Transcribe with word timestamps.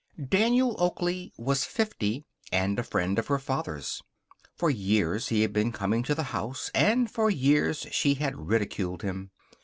Daniel 0.27 0.75
Oakley 0.79 1.31
was 1.37 1.63
fifty, 1.63 2.25
and 2.51 2.79
a 2.79 2.83
friend 2.83 3.19
of 3.19 3.27
her 3.27 3.37
father's. 3.37 4.01
For 4.55 4.71
years 4.71 5.27
he 5.27 5.43
had 5.43 5.53
been 5.53 5.71
coming 5.71 6.01
to 6.01 6.15
the 6.15 6.23
house 6.33 6.71
and 6.73 7.07
for 7.07 7.29
years 7.29 7.85
she 7.91 8.15
had 8.15 8.35
ridiculed 8.47 9.03
him. 9.03 9.29